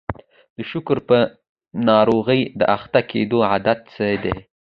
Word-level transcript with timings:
د 0.57 0.59
شکرې 0.71 1.01
په 1.09 1.17
ناروغۍ 1.89 2.41
د 2.59 2.61
اخته 2.75 2.99
کېدلو 3.09 3.39
علت 3.51 3.79
څه 3.93 4.05
دی؟ 4.23 4.35